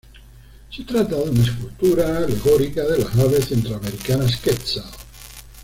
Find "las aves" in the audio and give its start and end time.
3.03-3.49